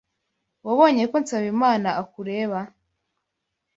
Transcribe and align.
Wabonye 0.65 1.03
ko 1.11 1.17
Nsabimana 1.23 1.89
akureba? 2.01 2.59